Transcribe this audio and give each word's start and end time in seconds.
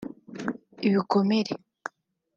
ibikomere 0.87 1.53